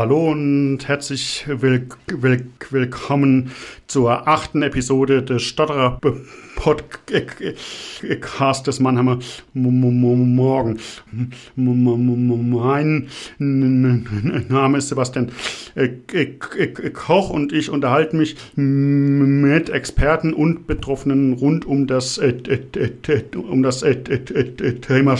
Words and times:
Hallo 0.00 0.30
und 0.30 0.88
herzlich 0.88 1.44
will, 1.46 1.86
will, 2.06 2.46
willkommen 2.70 3.50
zur 3.86 4.26
achten 4.26 4.62
Episode 4.62 5.22
des 5.22 5.42
Stotterer 5.42 6.00
Podcast 6.56 8.66
des 8.66 8.80
Mannheimer 8.80 9.18
Morgen. 9.52 10.78
Mein 11.54 13.08
Name 14.48 14.78
ist 14.78 14.88
Sebastian 14.88 15.32
Koch 16.94 17.28
und 17.28 17.52
ich 17.52 17.68
unterhalte 17.68 18.16
mich 18.16 18.36
mit 18.56 19.68
Experten 19.68 20.32
und 20.32 20.66
Betroffenen 20.66 21.34
rund 21.34 21.66
um 21.66 21.86
das, 21.86 22.18
um 23.34 23.62
das 23.62 23.84
Thema 24.80 25.18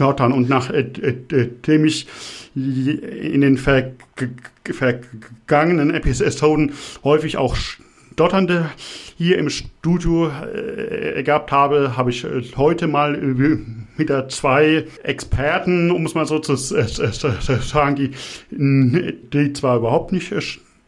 Stottern. 0.00 0.32
Und 0.32 0.48
nachdem 0.48 1.84
ich 1.84 2.06
in 2.54 3.42
den 3.42 3.58
vergangenen 3.58 5.90
Episoden 5.90 6.72
häufig 7.04 7.36
auch 7.36 7.54
Stotternde 7.54 8.70
hier 9.18 9.36
im 9.36 9.50
Studio 9.50 10.30
äh, 10.30 11.22
gehabt 11.22 11.52
habe, 11.52 11.98
habe 11.98 12.08
ich 12.08 12.24
äh, 12.24 12.42
heute 12.56 12.86
mal 12.86 13.14
äh, 13.14 13.58
wieder 13.98 14.26
zwei 14.30 14.86
Experten, 15.02 15.90
um 15.90 16.06
es 16.06 16.14
mal 16.14 16.24
so 16.24 16.38
zu 16.38 16.56
sagen, 16.56 17.96
die, 17.96 18.12
die 18.50 19.52
zwar 19.52 19.76
überhaupt 19.76 20.12
nicht 20.12 20.32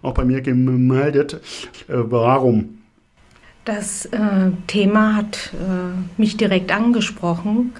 auch 0.04 0.14
bei 0.14 0.24
mir 0.24 0.40
gemeldet. 0.40 1.40
Äh, 1.88 1.94
warum? 1.94 2.78
Das 3.64 4.06
äh, 4.06 4.50
Thema 4.66 5.16
hat 5.16 5.52
äh, 5.54 6.20
mich 6.20 6.36
direkt 6.36 6.70
angesprochen 6.70 7.72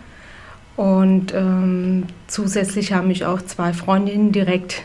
und 0.77 1.35
ähm, 1.35 2.05
zusätzlich 2.27 2.93
haben 2.93 3.09
mich 3.09 3.27
auch 3.27 3.43
zwei 3.43 3.73
Freundinnen 3.73 4.33
direkt 4.33 4.83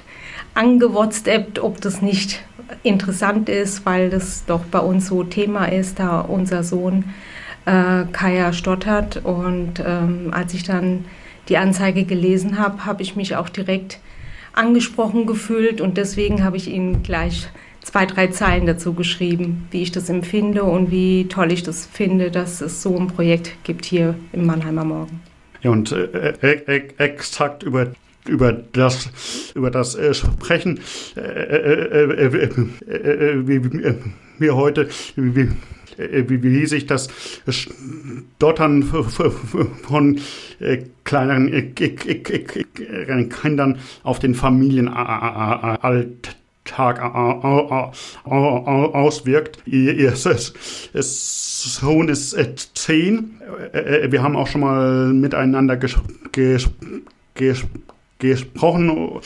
angewhatsappt, 0.56 1.60
ob 1.60 1.80
das 1.80 2.02
nicht 2.02 2.44
interessant 2.84 3.50
ist, 3.50 3.86
weil 3.86 4.10
das 4.10 4.46
doch 4.46 4.66
bei 4.66 4.80
uns 4.80 5.08
so 5.08 5.24
Thema 5.24 5.66
ist, 5.66 6.00
da 6.00 6.20
unser 6.20 6.64
Sohn 6.64 7.06
äh, 7.66 8.04
Kaya 8.12 8.54
stottert. 8.54 9.22
Und 9.24 9.84
ähm, 9.86 10.30
als 10.32 10.54
ich 10.54 10.64
dann 10.64 11.06
die 11.48 11.58
Anzeige 11.58 12.04
gelesen 12.04 12.60
habe, 12.60 12.86
habe 12.86 13.02
ich 13.02 13.16
mich 13.16 13.36
auch 13.36 13.50
direkt 13.50 14.00
angesprochen 14.54 15.26
gefühlt 15.26 15.82
und 15.82 15.98
deswegen 15.98 16.44
habe 16.44 16.58
ich 16.58 16.68
Ihnen 16.68 17.04
gleich 17.04 17.50
zwei, 17.82 18.06
drei 18.06 18.28
Zeilen 18.28 18.66
dazu 18.66 18.94
geschrieben, 18.94 19.68
wie 19.72 19.82
ich 19.82 19.92
das 19.92 20.10
empfinde 20.10 20.64
und 20.64 20.92
wie 20.92 21.28
toll 21.28 21.52
ich 21.52 21.64
das 21.64 21.86
finde, 21.86 22.32
dass 22.32 22.62
es 22.62 22.82
so 22.82 22.98
ein 22.98 23.08
Projekt 23.08 23.56
gibt 23.64 23.86
hier 23.86 24.16
im 24.34 24.46
Mannheimer 24.46 24.86
Morgen. 24.86 25.22
Ja, 25.62 25.72
und 25.72 25.92
äh, 25.92 26.34
äh, 26.42 26.84
exakt 26.98 27.64
über 27.64 27.92
über 28.28 28.52
das 28.54 29.10
über 29.56 29.72
das 29.72 29.96
äh, 29.96 30.14
sprechen 30.14 30.80
äh, 31.16 31.22
äh, 31.22 32.34
äh, 32.36 33.48
wie 33.48 33.96
wir 34.38 34.56
heute 34.56 34.90
wie, 35.16 35.50
wie, 36.00 36.44
wie 36.44 36.66
sich 36.66 36.86
das 36.86 37.10
Stottern 37.48 38.84
von 38.84 40.20
kleineren 41.04 41.76
Kindern 43.30 43.80
auf 44.04 44.20
den 44.20 44.36
Familienalltag 44.36 47.02
auswirkt. 48.26 49.60
Ihr 49.66 50.14
Sohn 50.16 52.10
ist 52.10 52.78
zehn. 52.78 53.32
Wir 54.10 54.24
haben 54.24 54.36
auch 54.36 54.48
schon 54.48 54.62
mal 54.62 55.14
miteinander 55.14 55.78
ges 55.78 55.96
ges 56.32 56.70
ges 57.36 57.64
gesprochen 58.20 59.20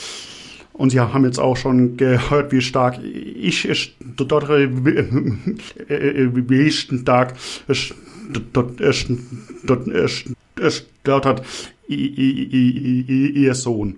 und 0.74 0.90
Sie 0.90 1.00
haben 1.00 1.24
jetzt 1.24 1.38
auch 1.38 1.56
schon 1.56 1.96
gehört, 1.96 2.52
wie 2.52 2.60
stark 2.60 2.98
ich 3.02 3.60
stottere, 3.72 4.70
wie 6.34 6.70
stark 6.70 7.34
stottert 10.58 11.42
Ihr 11.86 13.54
Sohn. 13.54 13.96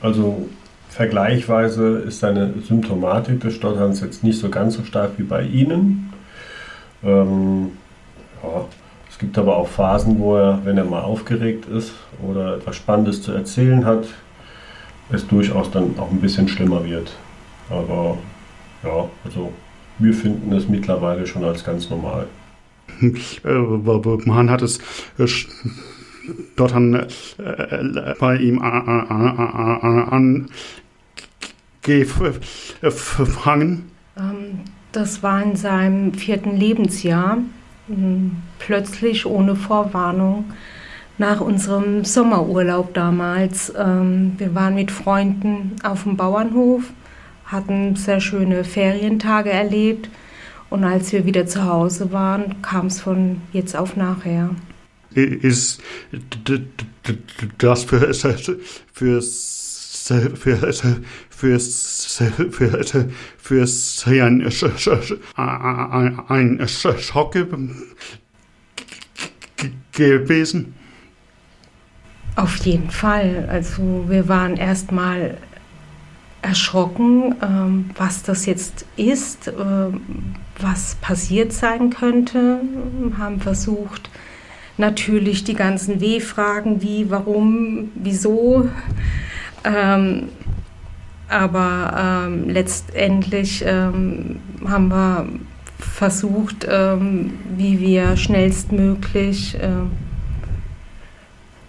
Also 0.00 0.48
vergleichsweise 0.90 1.98
ist 1.98 2.20
seine 2.20 2.54
Symptomatik 2.62 3.40
des 3.40 3.54
Stotterns 3.54 4.00
jetzt 4.00 4.22
nicht 4.22 4.38
so 4.38 4.48
ganz 4.50 4.74
so 4.74 4.84
stark 4.84 5.12
wie 5.16 5.24
bei 5.24 5.42
Ihnen. 5.42 6.12
Ähm, 7.02 7.72
ja, 8.42 8.66
es 9.10 9.18
gibt 9.18 9.36
aber 9.36 9.56
auch 9.56 9.66
Phasen, 9.66 10.20
wo 10.20 10.36
er, 10.36 10.60
wenn 10.64 10.78
er 10.78 10.84
mal 10.84 11.02
aufgeregt 11.02 11.66
ist 11.66 11.92
oder 12.24 12.56
etwas 12.56 12.76
Spannendes 12.76 13.20
zu 13.20 13.32
erzählen 13.32 13.84
hat, 13.84 14.06
es 15.10 15.26
durchaus 15.26 15.70
dann 15.70 15.98
auch 15.98 16.10
ein 16.10 16.20
bisschen 16.20 16.48
schlimmer 16.48 16.84
wird. 16.84 17.16
Aber 17.70 18.18
ja, 18.82 19.08
also 19.24 19.52
wir 19.98 20.14
finden 20.14 20.52
es 20.52 20.68
mittlerweile 20.68 21.26
schon 21.26 21.44
als 21.44 21.64
ganz 21.64 21.90
normal. 21.90 22.26
Man 24.24 24.50
hat 24.50 24.62
es 24.62 24.78
dort 26.56 26.74
an, 26.74 27.06
bei 28.18 28.36
ihm 28.36 28.58
angefangen. 28.60 30.50
Das 34.92 35.22
war 35.22 35.42
in 35.42 35.56
seinem 35.56 36.14
vierten 36.14 36.56
Lebensjahr, 36.56 37.38
plötzlich 38.58 39.26
ohne 39.26 39.54
Vorwarnung 39.56 40.44
nach 41.18 41.40
unserem 41.40 42.04
Sommerurlaub 42.04 42.94
damals. 42.94 43.72
Ähm, 43.76 44.34
wir 44.38 44.54
waren 44.54 44.74
mit 44.74 44.90
Freunden 44.90 45.76
auf 45.82 46.04
dem 46.04 46.16
Bauernhof, 46.16 46.84
hatten 47.44 47.96
sehr 47.96 48.20
schöne 48.20 48.64
Ferientage 48.64 49.50
erlebt 49.50 50.08
und 50.70 50.84
als 50.84 51.12
wir 51.12 51.24
wieder 51.24 51.46
zu 51.46 51.64
Hause 51.64 52.12
waren, 52.12 52.62
kam 52.62 52.86
es 52.86 53.00
von 53.00 53.40
jetzt 53.52 53.76
auf 53.76 53.96
nachher. 53.96 54.50
Ist 55.14 55.80
das 57.58 57.84
für, 57.84 58.14
für, 58.14 58.38
für, 58.92 59.18
für, 61.30 61.58
für, 61.58 62.84
für, 63.38 63.66
für 63.66 63.66
ein, 65.36 66.20
ein 66.28 66.68
Schock 66.68 67.32
gewesen? 69.92 70.74
Auf 72.38 72.54
jeden 72.58 72.92
Fall. 72.92 73.48
Also 73.50 74.04
wir 74.06 74.28
waren 74.28 74.56
erstmal 74.56 75.38
erschrocken, 76.40 77.34
ähm, 77.42 77.90
was 77.96 78.22
das 78.22 78.46
jetzt 78.46 78.86
ist, 78.96 79.48
äh, 79.48 79.52
was 80.60 80.94
passiert 81.00 81.52
sein 81.52 81.90
könnte, 81.90 82.60
haben 83.18 83.40
versucht, 83.40 84.08
natürlich 84.76 85.42
die 85.42 85.54
ganzen 85.54 86.00
W-Fragen, 86.00 86.80
wie, 86.80 87.10
warum, 87.10 87.90
wieso. 87.96 88.68
Ähm, 89.64 90.28
aber 91.28 92.28
ähm, 92.28 92.48
letztendlich 92.48 93.64
ähm, 93.66 94.38
haben 94.64 94.88
wir 94.90 95.26
versucht, 95.80 96.68
ähm, 96.70 97.32
wie 97.56 97.80
wir 97.80 98.16
schnellstmöglich 98.16 99.56
äh, 99.56 99.68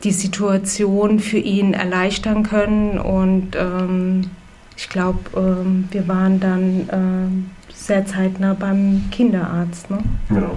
die 0.04 0.12
Situation 0.12 1.20
für 1.20 1.38
ihn 1.38 1.74
erleichtern 1.74 2.44
können 2.44 2.98
und 3.00 3.56
ähm, 3.56 4.30
ich 4.78 4.88
glaube, 4.88 5.20
ähm, 5.36 5.90
wir 5.92 6.08
waren 6.08 6.40
dann 6.40 6.90
äh, 6.90 7.74
sehr 7.74 8.06
zeitnah 8.06 8.54
beim 8.54 9.04
Kinderarzt. 9.12 9.90
Ne? 9.90 10.00
Ja. 10.30 10.52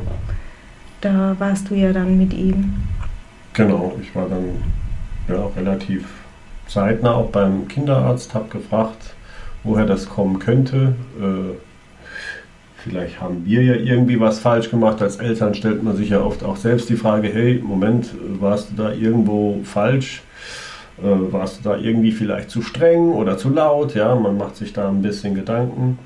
Da 1.01 1.35
warst 1.39 1.71
du 1.71 1.75
ja 1.75 1.93
dann 1.93 2.19
mit 2.19 2.33
ihm. 2.33 2.75
Genau, 3.55 3.97
ich 4.01 4.15
war 4.15 4.29
dann 4.29 4.63
ja, 5.29 5.47
relativ 5.57 6.07
zeitnah 6.69 7.15
auch 7.15 7.31
beim 7.31 7.67
Kinderarzt, 7.67 8.35
habe 8.35 8.49
gefragt, 8.49 9.15
woher 9.65 9.87
das 9.87 10.09
kommen 10.09 10.39
könnte. 10.39 10.95
Äh, 11.21 11.57
vielleicht 12.83 13.21
haben 13.21 13.45
wir 13.45 13.63
ja 13.63 13.75
irgendwie 13.75 14.21
was 14.21 14.39
falsch 14.39 14.71
gemacht. 14.71 15.03
Als 15.03 15.17
Eltern 15.17 15.55
stellt 15.55 15.83
man 15.83 15.97
sich 15.97 16.11
ja 16.11 16.21
oft 16.21 16.45
auch 16.45 16.57
selbst 16.57 16.89
die 16.89 16.97
Frage, 16.97 17.29
hey, 17.29 17.63
Moment, 17.65 18.11
warst 18.41 18.71
du 18.71 18.83
da 18.83 18.93
irgendwo 18.93 19.61
falsch? 19.65 20.23
Äh, 20.99 21.33
warst 21.33 21.59
du 21.61 21.69
da 21.69 21.77
irgendwie 21.77 22.13
vielleicht 22.13 22.51
zu 22.51 22.63
streng 22.63 23.13
oder 23.13 23.39
zu 23.39 23.51
laut? 23.51 23.95
Ja, 23.95 24.15
man 24.15 24.37
macht 24.37 24.57
sich 24.57 24.73
da 24.73 24.89
ein 24.89 25.03
bisschen 25.03 25.35
Gedanken. 25.35 25.99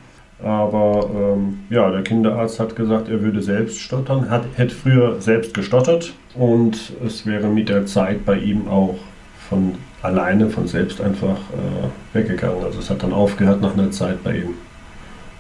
Aber 0.43 1.09
ähm, 1.15 1.61
ja, 1.71 1.91
der 1.91 2.03
Kinderarzt 2.03 2.61
hat 2.61 2.77
gesagt, 2.77 3.09
er 3.09 3.23
würde 3.23 3.43
selbst 3.43 3.81
stottern, 3.81 4.29
hat, 4.29 4.45
hätte 4.57 4.75
früher 4.75 5.21
selbst 5.21 5.55
gestottert 5.55 6.13
und 6.35 6.93
es 7.05 7.25
wäre 7.25 7.49
mit 7.49 7.71
der 7.71 7.87
Zeit 7.87 8.27
bei 8.27 8.37
ihm 8.39 8.69
auch 8.69 8.97
von 9.49 9.77
alleine, 10.03 10.51
von 10.51 10.67
selbst 10.67 11.01
einfach 11.01 11.39
äh, 11.39 12.17
weggegangen. 12.17 12.63
Also 12.65 12.81
es 12.81 12.91
hat 12.91 13.03
dann 13.03 13.15
aufgehört 13.15 13.63
nach 13.63 13.73
einer 13.73 13.91
Zeit 13.91 14.23
bei 14.23 14.37
ihm. 14.37 14.55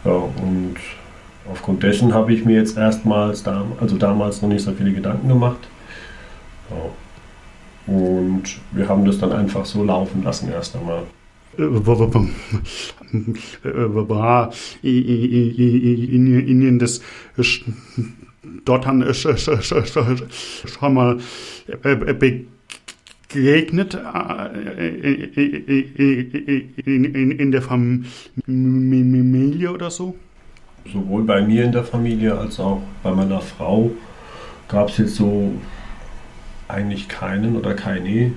Ja, 0.05 0.13
und 0.13 0.77
aufgrund 1.51 1.83
dessen 1.83 2.15
habe 2.15 2.33
ich 2.33 2.45
mir 2.45 2.57
jetzt 2.57 2.77
erstmals, 2.77 3.45
also 3.47 3.97
damals 3.97 4.43
noch 4.43 4.49
nicht 4.49 4.63
so 4.63 4.73
viele 4.73 4.93
Gedanken 4.93 5.29
gemacht. 5.29 5.69
Ja. 6.71 7.93
Und 7.93 8.59
wir 8.73 8.89
haben 8.89 9.05
das 9.05 9.19
dann 9.19 9.33
einfach 9.33 9.65
so 9.65 9.85
laufen 9.85 10.25
lassen 10.25 10.51
erst 10.51 10.75
einmal 10.77 11.03
war 14.09 14.53
ihnen 14.83 16.79
das 16.79 17.01
Stottern 17.41 19.15
schon 19.15 20.95
mal 20.95 21.19
begegnet 23.29 23.99
in 26.85 27.51
der 27.53 27.63
Familie 27.63 29.73
oder 29.73 29.91
so? 29.91 30.15
Sowohl 30.93 31.25
bei 31.25 31.43
mir 31.43 31.65
in 31.65 31.73
der 31.73 31.85
Familie 31.85 32.37
als 32.37 32.61
auch 32.61 32.83
bei 33.03 33.11
meiner 33.11 33.41
Frau 33.41 33.91
gab 34.69 34.89
es 34.89 34.99
jetzt 34.99 35.17
so 35.17 35.53
eigentlich 36.69 37.09
keinen 37.09 37.57
oder 37.57 37.75
keine 37.75 38.33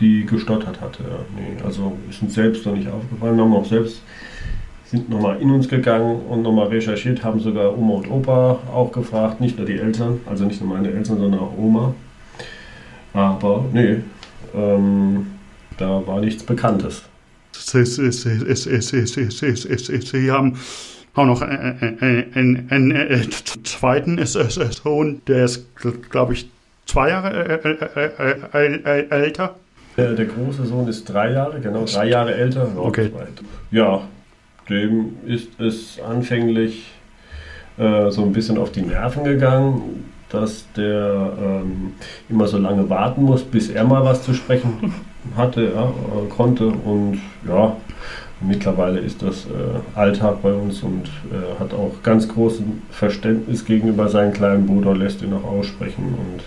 die 0.00 0.24
gestottert 0.24 0.80
hatte. 0.80 1.04
Nee, 1.36 1.62
also 1.64 1.96
ist 2.08 2.22
uns 2.22 2.34
selbst 2.34 2.64
noch 2.66 2.74
nicht 2.74 2.88
aufgefallen. 2.88 3.36
Wir 3.36 3.44
haben 3.44 3.54
auch 3.54 3.66
selbst 3.66 4.02
sind 4.86 5.08
nochmal 5.08 5.40
in 5.40 5.50
uns 5.52 5.68
gegangen 5.68 6.22
und 6.28 6.42
nochmal 6.42 6.66
recherchiert, 6.66 7.22
haben 7.22 7.38
sogar 7.38 7.78
Oma 7.78 7.94
und 7.94 8.10
Opa 8.10 8.58
auch 8.74 8.90
gefragt, 8.90 9.40
nicht 9.40 9.56
nur 9.56 9.64
die 9.64 9.78
Eltern, 9.78 10.20
also 10.26 10.44
nicht 10.44 10.60
nur 10.60 10.74
meine 10.74 10.88
Eltern, 10.88 11.18
sondern 11.18 11.38
auch 11.38 11.56
Oma. 11.56 11.94
Aber 13.12 13.66
nee, 13.72 13.98
ähm, 14.52 15.26
da 15.76 16.04
war 16.06 16.20
nichts 16.20 16.42
Bekanntes. 16.42 17.04
Sie 17.52 17.78
haben 20.32 20.56
auch 21.14 21.24
noch 21.24 21.42
einen, 21.42 22.68
zweiten 23.64 24.24
Sohn, 24.24 25.22
der 25.26 25.44
ist, 25.44 25.66
glaube 26.10 26.34
ich, 26.34 26.48
zwei 26.86 27.10
Jahre 27.10 27.60
älter. 29.10 29.56
Der, 29.96 30.12
der, 30.14 30.26
große 30.26 30.66
Sohn 30.66 30.88
ist 30.88 31.04
drei 31.04 31.32
Jahre, 31.32 31.60
genau, 31.60 31.84
drei 31.84 32.08
Jahre 32.08 32.34
älter. 32.34 32.68
Okay. 32.76 33.10
Ja, 33.70 34.02
dem 34.68 35.16
ist 35.26 35.60
es 35.60 36.00
anfänglich 36.00 36.90
äh, 37.76 38.10
so 38.10 38.22
ein 38.22 38.32
bisschen 38.32 38.56
auf 38.56 38.70
die 38.72 38.82
Nerven 38.82 39.24
gegangen, 39.24 40.04
dass 40.30 40.66
der 40.76 41.32
ähm, 41.42 41.94
immer 42.28 42.46
so 42.46 42.56
lange 42.56 42.88
warten 42.88 43.24
muss, 43.24 43.42
bis 43.42 43.68
er 43.68 43.84
mal 43.84 44.04
was 44.04 44.22
zu 44.22 44.32
sprechen 44.32 44.94
hatte, 45.36 45.72
ja, 45.74 45.84
äh, 45.84 46.28
konnte. 46.28 46.68
Und 46.68 47.20
ja, 47.46 47.76
mittlerweile 48.40 49.00
ist 49.00 49.22
das 49.22 49.46
äh, 49.46 49.98
Alltag 49.98 50.42
bei 50.42 50.52
uns 50.52 50.82
und 50.82 51.10
äh, 51.30 51.60
hat 51.60 51.72
auch 51.74 52.02
ganz 52.02 52.28
großes 52.28 52.62
Verständnis 52.90 53.64
gegenüber 53.64 54.08
seinem 54.08 54.32
kleinen 54.32 54.66
Bruder, 54.66 54.94
lässt 54.94 55.22
ihn 55.22 55.32
auch 55.32 55.44
aussprechen 55.44 56.14
und 56.14 56.42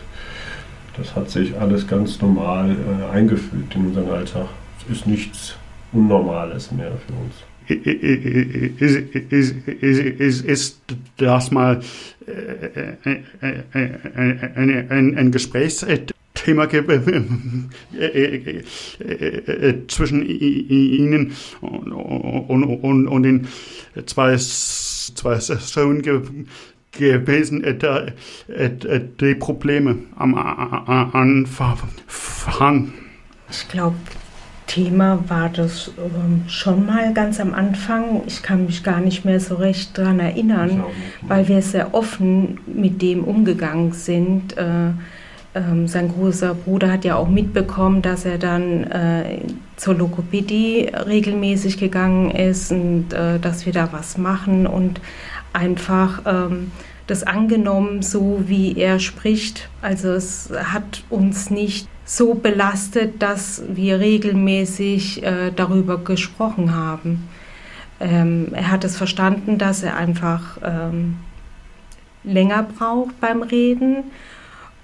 das 0.98 1.16
hat 1.16 1.30
sich 1.30 1.58
alles 1.60 1.88
ganz 1.88 2.22
normal 2.22 2.72
äh, 2.72 3.16
eingefügt 3.16 3.76
in 3.76 3.88
unseren 3.88 4.10
Alltag. 4.10 4.48
Es 4.86 4.98
ist 4.98 5.08
nichts 5.08 5.56
Unnormales 5.92 6.72
mehr 6.72 6.92
für 7.06 7.14
uns. 7.14 7.36
Ist, 8.80 9.52
ist, 9.80 10.46
ist 10.46 10.82
das 11.18 11.52
mal 11.52 11.80
ein, 13.72 14.88
ein, 14.90 15.18
ein 15.18 15.32
Gesprächsthema 16.44 16.68
zwischen 19.88 20.26
Ihnen 20.26 21.32
und, 21.62 21.92
und, 21.92 22.64
und, 22.64 23.08
und 23.08 23.24
den 23.24 23.48
zwei, 24.06 24.36
zwei 24.38 25.40
Söhnen 25.40 26.02
gewesen, 26.92 27.64
äh, 27.64 28.12
äh, 28.48 29.02
die 29.20 29.36
Probleme 29.36 29.98
am 30.16 30.36
Anfang? 30.36 31.88
Ich 33.50 33.68
glaube, 33.68 33.96
Thema 34.68 35.20
war 35.28 35.50
das 35.50 35.92
ähm, 35.98 36.44
schon 36.48 36.86
mal 36.86 37.14
ganz 37.14 37.40
am 37.40 37.54
Anfang. 37.54 38.24
Ich 38.28 38.42
kann 38.42 38.66
mich 38.66 38.84
gar 38.84 39.00
nicht 39.02 39.24
mehr 39.26 39.40
so 39.40 39.56
recht 39.56 39.98
daran 39.98 40.20
erinnern, 40.20 40.84
weil 41.22 41.48
wir 41.48 41.62
sehr 41.62 41.94
offen 41.94 42.60
mit 42.66 43.02
dem 43.02 43.24
umgegangen 43.24 43.92
sind. 43.92 44.56
Äh, 45.54 45.60
ähm, 45.60 45.88
sein 45.88 46.10
großer 46.10 46.54
Bruder 46.54 46.92
hat 46.92 47.06
ja 47.06 47.16
auch 47.16 47.30
mitbekommen, 47.30 48.02
dass 48.02 48.26
er 48.26 48.38
dann 48.38 48.84
äh, 48.86 49.40
zur 49.76 49.96
Lokopädie 49.96 50.90
regelmäßig 50.94 51.78
gegangen 51.78 52.32
ist 52.32 52.72
und 52.72 53.14
äh, 53.14 53.40
dass 53.40 53.66
wir 53.66 53.74
da 53.74 53.90
was 53.92 54.18
machen 54.18 54.68
und 54.68 55.02
einfach 55.52 56.22
ähm, 56.26 56.72
das 57.08 57.24
angenommen, 57.24 58.02
so 58.02 58.44
wie 58.48 58.78
er 58.78 59.00
spricht. 59.00 59.70
Also 59.82 60.10
es 60.12 60.50
hat 60.52 61.04
uns 61.10 61.50
nicht 61.50 61.88
so 62.06 62.34
belastet, 62.34 63.22
dass 63.22 63.64
wir 63.68 64.00
regelmäßig 64.00 65.24
äh, 65.24 65.52
darüber 65.56 65.98
gesprochen 65.98 66.74
haben. 66.76 67.28
Ähm, 68.00 68.48
er 68.54 68.72
hat 68.72 68.84
es 68.84 68.98
verstanden, 68.98 69.58
dass 69.58 69.84
er 69.84 69.96
einfach 69.96 70.58
ähm, 70.64 71.18
länger 72.24 72.64
braucht 72.64 73.20
beim 73.22 73.42
Reden 73.42 74.06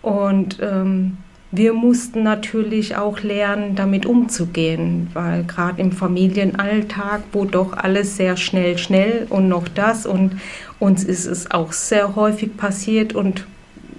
und 0.01 0.59
ähm, 0.61 1.17
wir 1.51 1.73
mussten 1.73 2.21
natürlich 2.21 2.95
auch 2.95 3.21
lernen, 3.21 3.75
damit 3.75 4.05
umzugehen, 4.05 5.09
weil 5.13 5.43
gerade 5.43 5.81
im 5.81 5.91
Familienalltag, 5.91 7.23
wo 7.31 7.45
doch 7.45 7.73
alles 7.73 8.17
sehr 8.17 8.37
schnell, 8.37 8.77
schnell 8.77 9.25
und 9.29 9.47
noch 9.47 9.67
das 9.67 10.05
und 10.05 10.39
uns 10.77 11.03
ist 11.03 11.25
es 11.25 11.49
auch 11.49 11.71
sehr 11.73 12.15
häufig 12.15 12.55
passiert 12.55 13.15
und 13.15 13.47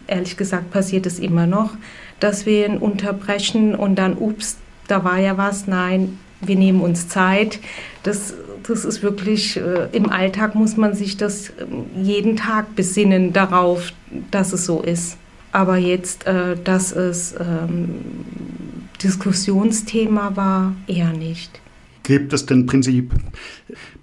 ehrlich 0.07 0.37
gesagt 0.37 0.71
passiert 0.71 1.07
es 1.07 1.19
immer 1.19 1.47
noch, 1.47 1.73
dass 2.21 2.47
wir 2.47 2.67
ihn 2.67 2.77
unterbrechen 2.79 3.75
und 3.75 3.97
dann, 3.97 4.17
ups, 4.17 4.59
da 4.87 5.03
war 5.03 5.19
ja 5.19 5.37
was, 5.37 5.67
nein, 5.67 6.19
wir 6.41 6.57
nehmen 6.57 6.81
uns 6.81 7.09
Zeit. 7.09 7.59
Das, 8.05 8.35
das 8.67 8.85
ist 8.85 9.03
wirklich, 9.03 9.57
äh, 9.57 9.89
im 9.93 10.11
Alltag 10.11 10.55
muss 10.55 10.77
man 10.77 10.95
sich 10.95 11.17
das 11.17 11.51
äh, 11.51 11.53
jeden 12.01 12.37
Tag 12.37 12.77
besinnen 12.77 13.33
darauf, 13.33 13.93
dass 14.31 14.53
es 14.53 14.67
so 14.67 14.83
ist. 14.83 15.17
Aber 15.53 15.77
jetzt, 15.77 16.27
äh, 16.27 16.57
dass 16.63 16.93
es 16.93 17.35
ähm, 17.39 18.01
Diskussionsthema 19.03 20.37
war, 20.37 20.75
eher 20.87 21.13
nicht. 21.13 21.61
Gibt 22.03 22.33
es 22.33 22.47
denn 22.47 22.67
Prinzip, 22.67 23.13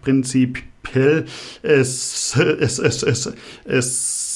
prinzipiell 0.01 1.25
es, 1.61 2.35
es, 2.35 2.79
es, 2.79 3.03
es, 3.03 3.33
es, 3.65 4.27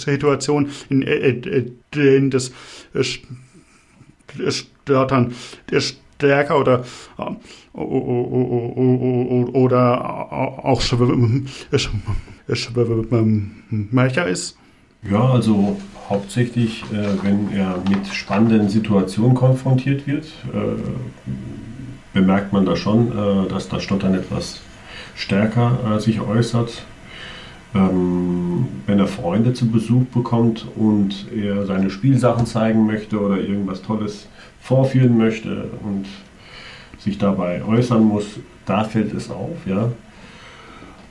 Situation, 0.00 0.70
in 0.88 1.76
denen 1.94 2.30
das 2.30 2.50
Stottern 4.50 5.34
stärker 5.78 6.58
oder 6.58 6.84
oder 9.52 10.32
auch 10.62 10.80
schwächer 12.52 14.26
ist? 14.26 14.56
Ja, 15.10 15.30
also 15.30 15.76
hauptsächlich, 16.08 16.82
äh, 16.92 17.22
wenn 17.22 17.52
er 17.52 17.82
mit 17.88 18.06
spannenden 18.08 18.68
Situationen 18.68 19.34
konfrontiert 19.34 20.06
wird, 20.06 20.24
äh, 20.52 20.80
bemerkt 22.12 22.52
man 22.52 22.64
da 22.64 22.76
schon, 22.76 23.08
äh, 23.08 23.48
dass 23.48 23.68
das 23.68 23.82
Stottern 23.82 24.14
etwas 24.14 24.60
stärker 25.14 26.00
sich 26.00 26.20
äußert. 26.20 26.84
ähm, 27.74 28.66
wenn 28.86 28.98
er 28.98 29.06
Freunde 29.06 29.52
zu 29.52 29.70
Besuch 29.70 30.04
bekommt 30.06 30.66
und 30.76 31.26
er 31.34 31.66
seine 31.66 31.90
Spielsachen 31.90 32.46
zeigen 32.46 32.86
möchte 32.86 33.20
oder 33.20 33.38
irgendwas 33.38 33.82
Tolles 33.82 34.28
vorführen 34.60 35.18
möchte 35.18 35.70
und 35.82 36.06
sich 36.98 37.18
dabei 37.18 37.64
äußern 37.64 38.04
muss, 38.04 38.38
da 38.66 38.84
fällt 38.84 39.12
es 39.12 39.30
auf, 39.30 39.56
ja. 39.66 39.90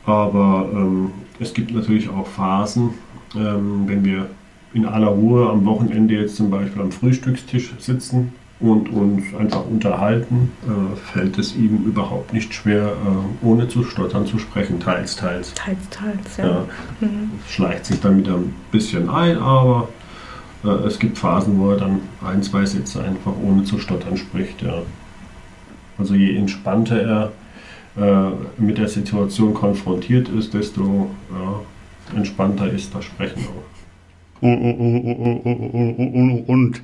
Aber 0.06 0.70
ähm, 0.74 1.12
es 1.40 1.54
gibt 1.54 1.74
natürlich 1.74 2.10
auch 2.10 2.28
Phasen, 2.28 2.92
ähm, 3.36 3.84
wenn 3.88 4.06
wir 4.06 4.28
in 4.74 4.86
aller 4.86 5.08
Ruhe 5.08 5.50
am 5.50 5.66
Wochenende 5.66 6.16
jetzt 6.16 6.36
zum 6.36 6.50
Beispiel 6.50 6.82
am 6.82 6.92
Frühstückstisch 6.92 7.72
sitzen 7.80 8.34
und 8.60 8.90
uns 8.90 9.24
einfach 9.38 9.66
unterhalten, 9.66 10.52
äh, 10.66 10.96
fällt 10.96 11.38
es 11.38 11.56
ihm 11.56 11.84
überhaupt 11.86 12.34
nicht 12.34 12.54
schwer, 12.54 12.88
äh, 12.88 13.46
ohne 13.46 13.68
zu 13.68 13.84
stottern 13.84 14.25
zu 14.25 14.40
sprechen, 14.40 14.80
teils, 14.80 15.16
teils. 15.16 15.54
Teils, 15.54 15.90
teils, 15.90 16.38
ja. 16.38 16.48
ja. 16.48 16.66
Mhm. 17.02 17.32
Schleicht 17.48 17.86
sich 17.86 18.00
damit 18.00 18.28
ein 18.28 18.54
bisschen 18.72 19.10
ein, 19.10 19.38
aber 19.38 19.90
äh, 20.63 20.70
es 20.88 20.98
gibt 20.98 21.18
Phasen, 21.18 21.60
wo 21.60 21.72
er 21.72 21.78
dann 21.78 22.02
ein, 22.25 22.42
zwei 22.42 22.66
Sätze 22.66 23.04
einfach 23.04 23.34
ohne 23.44 23.63
zu 23.63 23.80
stottern 23.80 24.18
spricht. 24.18 24.62
Ja. 24.62 24.82
Also 25.98 26.16
je 26.16 26.36
entspannter 26.36 27.02
er 27.02 27.32
äh, 27.97 28.29
mit 28.57 28.77
der 28.77 28.88
Situation 28.88 29.53
konfrontiert 29.53 30.29
ist, 30.29 30.53
desto 30.53 31.09
ja, 31.31 32.17
entspannter 32.17 32.71
ist 32.71 32.93
das 32.93 33.05
Sprechen 33.05 33.47
auch 33.47 33.73
und 36.47 36.81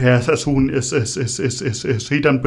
versuchen 0.00 0.70
es, 0.70 0.92
es, 0.92 1.18
es, 1.18 1.38
es, 1.38 1.60
es, 1.60 1.84
es 1.84 2.06
sie 2.06 2.22
dann 2.22 2.38
auch 2.38 2.42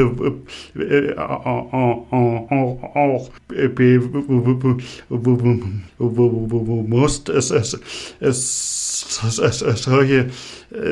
bewusst 6.00 7.30
es, 7.30 7.52
es, 7.52 7.80
es, 8.20 9.22
es, 9.22 9.62
es, 9.62 9.84
solche 9.84 10.32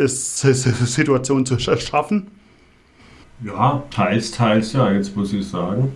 Situationen 0.07 1.47
zu 1.47 1.57
schaffen? 1.57 2.27
Ja, 3.43 3.81
teils, 3.89 4.29
teils, 4.31 4.73
ja, 4.73 4.91
jetzt 4.91 5.17
muss 5.17 5.33
ich 5.33 5.47
sagen. 5.47 5.93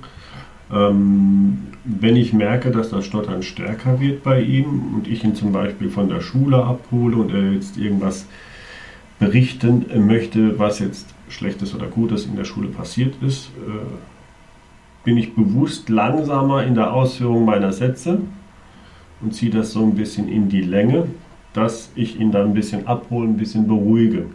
Ähm, 0.72 1.68
wenn 1.86 2.16
ich 2.16 2.34
merke, 2.34 2.72
dass 2.72 2.90
das 2.90 3.06
Stottern 3.06 3.44
stärker 3.44 4.00
wird 4.00 4.24
bei 4.24 4.42
ihm 4.42 4.96
und 4.96 5.08
ich 5.08 5.24
ihn 5.24 5.36
zum 5.36 5.54
Beispiel 5.54 5.90
von 5.90 6.10
der 6.10 6.22
Schule 6.22 6.64
abhole 6.64 7.16
und 7.16 7.34
er 7.34 7.54
jetzt 7.54 7.78
irgendwas 7.78 8.26
berichten 9.20 9.86
möchte, 10.06 10.60
was 10.60 10.80
jetzt 10.80 11.14
Schlechtes 11.30 11.74
oder 11.74 11.88
Gutes 11.88 12.26
in 12.26 12.36
der 12.36 12.46
Schule 12.46 12.68
passiert 12.68 13.16
ist, 13.22 13.52
äh, 13.58 15.06
bin 15.06 15.18
ich 15.18 15.34
bewusst 15.34 15.90
langsamer 15.90 16.64
in 16.66 16.76
der 16.76 16.94
Ausführung 16.94 17.46
meiner 17.46 17.72
Sätze 17.72 18.20
und 19.22 19.34
ziehe 19.34 19.52
das 19.52 19.72
so 19.72 19.84
ein 19.84 19.96
bisschen 19.96 20.28
in 20.28 20.50
die 20.50 20.62
Länge, 20.62 21.08
dass 21.54 21.92
ich 21.96 22.20
ihn 22.20 22.32
dann 22.32 22.48
ein 22.48 22.54
bisschen 22.54 22.86
abhole, 22.88 23.30
ein 23.30 23.38
bisschen 23.38 23.68
beruhige. 23.68 24.26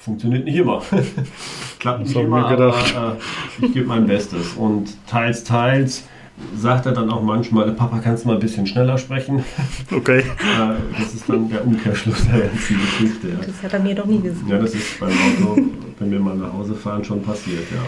Funktioniert 0.00 0.44
nicht 0.44 0.56
immer. 0.56 0.82
Klappt 1.78 2.00
nicht 2.00 2.16
immer, 2.16 2.46
aber 2.46 2.68
äh, 3.60 3.64
ich 3.64 3.72
gebe 3.72 3.86
mein 3.86 4.06
Bestes. 4.06 4.54
Und 4.54 4.96
teils, 5.06 5.44
teils 5.44 6.04
sagt 6.56 6.86
er 6.86 6.92
dann 6.92 7.10
auch 7.10 7.22
manchmal, 7.22 7.70
Papa, 7.72 7.98
kannst 7.98 8.24
du 8.24 8.28
mal 8.28 8.34
ein 8.34 8.40
bisschen 8.40 8.66
schneller 8.66 8.98
sprechen? 8.98 9.44
Okay. 9.90 10.18
äh, 10.18 10.24
das 10.98 11.14
ist 11.14 11.28
dann 11.28 11.48
der 11.48 11.66
Umkehrschluss 11.66 12.26
der 12.28 12.40
ganzen 12.40 12.78
Geschichte. 12.80 13.28
Ja. 13.28 13.36
Das 13.44 13.62
hat 13.62 13.72
er 13.72 13.80
mir 13.80 13.94
doch 13.94 14.04
nie 14.04 14.20
gesagt. 14.20 14.48
Ja, 14.48 14.58
das 14.58 14.74
ist 14.74 15.00
beim 15.00 15.10
Auto, 15.10 15.62
wenn 15.98 16.10
wir 16.10 16.20
mal 16.20 16.36
nach 16.36 16.52
Hause 16.52 16.74
fahren, 16.74 17.02
schon 17.02 17.22
passiert, 17.22 17.64
ja. 17.70 17.82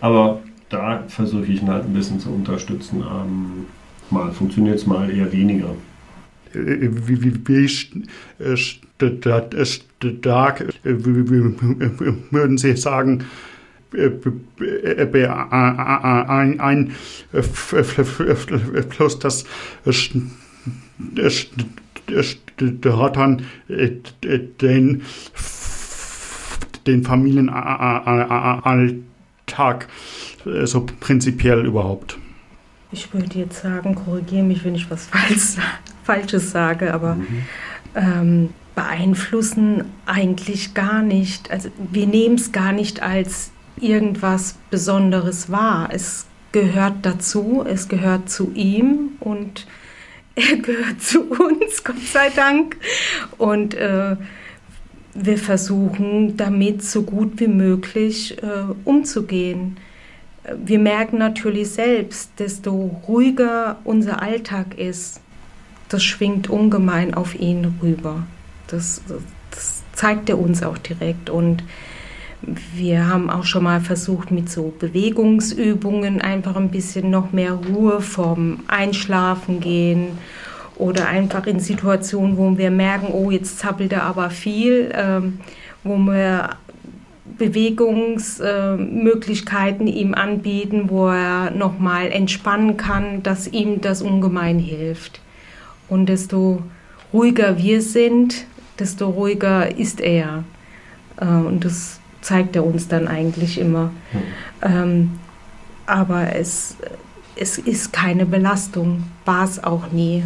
Aber 0.00 0.40
da 0.68 1.02
versuche 1.08 1.44
ich 1.46 1.60
ihn 1.60 1.68
halt 1.68 1.84
ein 1.84 1.92
bisschen 1.92 2.20
zu 2.20 2.30
unterstützen. 2.30 3.02
Ähm, 3.02 3.66
mal 4.10 4.32
funktioniert 4.32 4.76
es, 4.76 4.86
mal 4.86 5.10
eher 5.10 5.30
weniger. 5.32 5.70
Wie, 6.52 7.22
stark 7.22 7.44
würden 12.30 12.58
Sie 12.58 12.76
sagen, 12.76 13.24
ein 13.92 14.22
Einfluss, 16.60 19.18
das 19.18 19.44
Stottern 22.18 23.42
den, 23.68 25.02
den 26.86 27.04
Familienalltag 27.04 29.88
so 30.64 30.86
prinzipiell 31.00 31.66
überhaupt? 31.66 32.16
Ich 32.92 33.12
würde 33.14 33.38
jetzt 33.38 33.62
sagen, 33.62 33.94
korrigiere 33.94 34.42
mich, 34.42 34.64
wenn 34.64 34.74
ich 34.74 34.90
was 34.90 35.08
Falsches 36.10 36.50
sage, 36.50 36.92
aber 36.92 37.14
mhm. 37.14 37.42
ähm, 37.94 38.48
beeinflussen 38.74 39.84
eigentlich 40.06 40.74
gar 40.74 41.02
nicht. 41.02 41.50
Also 41.50 41.68
wir 41.92 42.06
nehmen 42.06 42.34
es 42.34 42.50
gar 42.50 42.72
nicht 42.72 43.00
als 43.02 43.52
irgendwas 43.78 44.56
Besonderes 44.70 45.52
wahr. 45.52 45.90
Es 45.92 46.26
gehört 46.50 46.94
dazu, 47.02 47.64
es 47.64 47.88
gehört 47.88 48.28
zu 48.28 48.50
ihm 48.54 49.10
und 49.20 49.66
er 50.34 50.56
gehört 50.56 51.00
zu 51.00 51.22
uns, 51.30 51.84
Gott 51.84 52.02
sei 52.12 52.30
Dank. 52.30 52.76
Und 53.38 53.74
äh, 53.74 54.16
wir 55.14 55.38
versuchen 55.38 56.36
damit 56.36 56.82
so 56.82 57.02
gut 57.02 57.38
wie 57.38 57.48
möglich 57.48 58.42
äh, 58.42 58.72
umzugehen. 58.84 59.76
Wir 60.56 60.78
merken 60.78 61.18
natürlich 61.18 61.70
selbst, 61.70 62.30
desto 62.38 62.98
ruhiger 63.06 63.78
unser 63.84 64.22
Alltag 64.22 64.78
ist, 64.78 65.20
das 65.90 66.02
schwingt 66.02 66.48
ungemein 66.48 67.12
auf 67.12 67.38
ihn 67.38 67.74
rüber. 67.82 68.22
Das, 68.68 69.02
das 69.50 69.82
zeigt 69.92 70.30
er 70.30 70.38
uns 70.38 70.62
auch 70.62 70.78
direkt. 70.78 71.28
Und 71.28 71.62
wir 72.74 73.08
haben 73.08 73.28
auch 73.28 73.44
schon 73.44 73.64
mal 73.64 73.80
versucht, 73.80 74.30
mit 74.30 74.48
so 74.48 74.72
Bewegungsübungen 74.78 76.22
einfach 76.22 76.56
ein 76.56 76.70
bisschen 76.70 77.10
noch 77.10 77.32
mehr 77.32 77.52
Ruhe 77.52 78.00
vom 78.00 78.60
Einschlafen 78.66 79.60
gehen 79.60 80.16
oder 80.76 81.08
einfach 81.08 81.46
in 81.46 81.60
Situationen, 81.60 82.38
wo 82.38 82.56
wir 82.56 82.70
merken, 82.70 83.08
oh, 83.12 83.30
jetzt 83.30 83.58
zappelt 83.58 83.92
er 83.92 84.04
aber 84.04 84.30
viel, 84.30 84.90
ähm, 84.94 85.40
wo 85.84 85.98
wir 85.98 86.56
Bewegungsmöglichkeiten 87.36 89.86
äh, 89.86 89.90
ihm 89.90 90.14
anbieten, 90.14 90.88
wo 90.88 91.08
er 91.08 91.50
nochmal 91.50 92.10
entspannen 92.12 92.76
kann, 92.76 93.22
dass 93.22 93.48
ihm 93.48 93.80
das 93.80 94.02
ungemein 94.02 94.58
hilft. 94.58 95.20
Und 95.90 96.06
desto 96.06 96.62
ruhiger 97.12 97.58
wir 97.58 97.82
sind, 97.82 98.46
desto 98.78 99.10
ruhiger 99.10 99.76
ist 99.76 100.00
er. 100.00 100.44
Äh, 101.20 101.26
und 101.26 101.64
das 101.64 102.00
zeigt 102.22 102.56
er 102.56 102.64
uns 102.64 102.88
dann 102.88 103.08
eigentlich 103.08 103.58
immer. 103.58 103.90
Mhm. 104.12 104.22
Ähm, 104.62 105.10
aber 105.86 106.36
es, 106.36 106.76
es 107.36 107.58
ist 107.58 107.92
keine 107.92 108.24
Belastung, 108.24 109.04
war 109.24 109.44
es 109.44 109.62
auch 109.62 109.90
nie. 109.90 110.24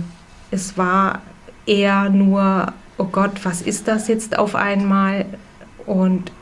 Es 0.50 0.76
war 0.76 1.22
eher 1.66 2.10
nur, 2.10 2.72
oh 2.98 3.04
Gott, 3.04 3.44
was 3.44 3.62
ist 3.62 3.88
das 3.88 4.08
jetzt 4.08 4.38
auf 4.38 4.54
einmal? 4.54 5.24
Und 5.86 6.32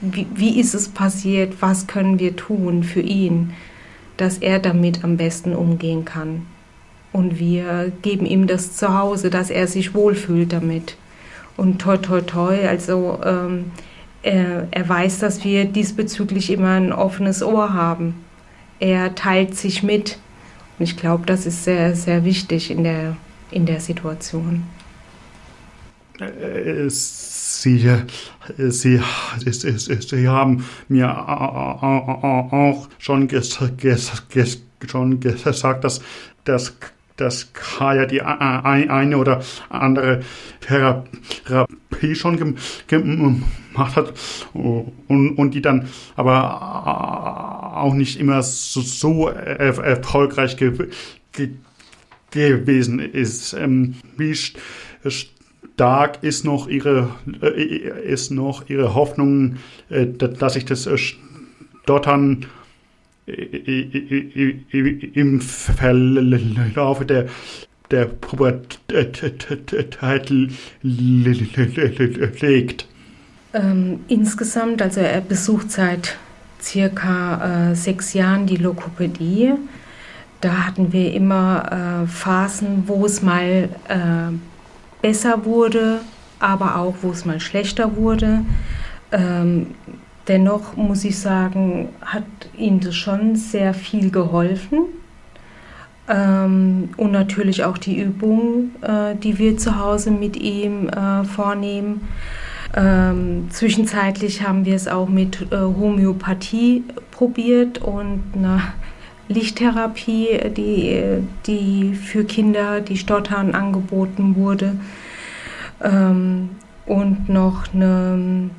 wie, 0.00 0.26
wie 0.34 0.60
ist 0.60 0.74
es 0.74 0.88
passiert? 0.88 1.60
Was 1.60 1.86
können 1.86 2.18
wir 2.18 2.36
tun 2.36 2.84
für 2.84 3.00
ihn, 3.00 3.54
dass 4.16 4.38
er 4.38 4.60
damit 4.60 5.02
am 5.02 5.16
besten 5.16 5.54
umgehen 5.54 6.04
kann? 6.04 6.46
Und 7.12 7.38
wir 7.38 7.90
geben 8.02 8.26
ihm 8.26 8.46
das 8.46 8.76
zu 8.76 8.96
Hause, 8.96 9.30
dass 9.30 9.50
er 9.50 9.66
sich 9.66 9.94
wohlfühlt 9.94 10.52
damit. 10.52 10.96
Und 11.56 11.80
toi, 11.80 11.96
toi, 11.96 12.20
toi, 12.20 12.68
also 12.68 13.18
ähm, 13.24 13.72
er, 14.22 14.68
er 14.70 14.88
weiß, 14.88 15.18
dass 15.18 15.44
wir 15.44 15.64
diesbezüglich 15.64 16.50
immer 16.50 16.72
ein 16.72 16.92
offenes 16.92 17.42
Ohr 17.42 17.72
haben. 17.72 18.14
Er 18.78 19.14
teilt 19.14 19.56
sich 19.56 19.82
mit. 19.82 20.18
Und 20.78 20.84
ich 20.84 20.96
glaube, 20.96 21.26
das 21.26 21.46
ist 21.46 21.64
sehr, 21.64 21.96
sehr 21.96 22.24
wichtig 22.24 22.70
in 22.70 22.84
der, 22.84 23.16
in 23.50 23.66
der 23.66 23.80
Situation. 23.80 24.62
Sie, 26.88 27.88
Sie, 28.68 29.00
Sie 29.38 30.28
haben 30.28 30.64
mir 30.88 31.28
auch 31.28 32.88
schon, 32.98 33.28
schon 33.30 35.20
gesagt, 35.20 35.84
dass 35.84 36.00
das 36.44 36.74
dass 37.18 37.52
Kaya 37.52 38.06
die 38.06 38.22
eine 38.22 39.18
oder 39.18 39.42
andere 39.68 40.22
Therapie 40.60 42.14
schon 42.14 42.36
gemacht 42.86 43.96
hat 43.96 44.14
und, 44.54 45.36
und 45.36 45.54
die 45.54 45.60
dann 45.60 45.88
aber 46.16 47.76
auch 47.76 47.94
nicht 47.94 48.18
immer 48.18 48.42
so, 48.42 49.28
erfolgreich 49.28 50.56
ge, 50.56 50.88
ge, 51.32 51.50
gewesen 52.30 52.98
ist. 52.98 53.52
Ähm, 53.52 53.96
wie 54.16 54.34
stark 54.34 56.22
ist 56.22 56.44
noch 56.44 56.68
ihre, 56.68 57.10
äh, 57.42 58.12
ist 58.12 58.30
noch 58.30 58.68
ihre 58.68 58.94
Hoffnung, 58.94 59.56
äh, 59.90 60.06
dass 60.06 60.54
sich 60.54 60.64
das 60.64 60.88
Stottern 61.84 62.46
im 65.14 65.40
Verlauf 65.40 67.04
der 67.06 67.26
der 67.90 68.04
Pubertät 68.06 69.22
legt? 72.42 72.86
Ähm, 73.54 74.00
insgesamt, 74.08 74.82
also 74.82 75.00
er 75.00 75.20
besucht 75.20 75.70
seit 75.70 76.18
circa 76.60 77.70
äh, 77.70 77.74
sechs 77.74 78.12
Jahren 78.12 78.46
die 78.46 78.56
Lokopädie. 78.56 79.54
Da 80.40 80.66
hatten 80.66 80.92
wir 80.92 81.14
immer 81.14 82.04
äh, 82.04 82.06
Phasen, 82.06 82.84
wo 82.86 83.06
es 83.06 83.22
mal 83.22 83.68
äh, 83.88 84.32
besser 85.02 85.44
wurde, 85.44 86.00
aber 86.38 86.76
auch 86.76 86.96
wo 87.02 87.10
es 87.10 87.24
mal 87.24 87.40
schlechter 87.40 87.96
wurde. 87.96 88.44
Ähm, 89.10 89.68
dennoch 90.28 90.76
muss 90.76 91.04
ich 91.04 91.18
sagen, 91.18 91.88
hat 92.02 92.24
ihm 92.56 92.80
das 92.80 92.94
schon 92.94 93.36
sehr 93.36 93.74
viel 93.74 94.10
geholfen. 94.10 94.80
Ähm, 96.08 96.90
und 96.96 97.12
natürlich 97.12 97.64
auch 97.64 97.78
die 97.78 98.00
Übungen, 98.00 98.74
äh, 98.82 99.14
die 99.16 99.38
wir 99.38 99.56
zu 99.56 99.78
Hause 99.78 100.10
mit 100.10 100.36
ihm 100.36 100.88
äh, 100.88 101.24
vornehmen. 101.24 102.08
Ähm, 102.74 103.48
zwischenzeitlich 103.50 104.46
haben 104.46 104.64
wir 104.64 104.74
es 104.74 104.88
auch 104.88 105.08
mit 105.08 105.52
äh, 105.52 105.56
Homöopathie 105.56 106.84
probiert 107.10 107.78
und 107.78 108.22
eine 108.34 108.60
Lichttherapie, 109.28 110.38
die, 110.56 111.02
die 111.46 111.94
für 111.94 112.24
Kinder, 112.24 112.80
die 112.80 112.96
stottern, 112.96 113.54
angeboten 113.54 114.36
wurde. 114.36 114.76
Ähm, 115.82 116.50
und 116.86 117.28
noch 117.28 117.74
eine 117.74 118.50